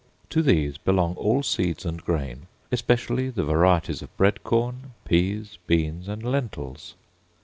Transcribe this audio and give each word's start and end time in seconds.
To 0.31 0.41
these 0.41 0.79
belong 0.79 1.13
all 1.13 1.43
seeds 1.43 1.85
and 1.85 2.03
grain, 2.03 2.47
especially 2.71 3.29
the 3.29 3.43
varieties 3.45 4.01
of 4.01 4.17
bread 4.17 4.43
corn, 4.43 4.93
peas, 5.05 5.59
beans, 5.67 6.07
and 6.07 6.23
lentils. 6.23 6.95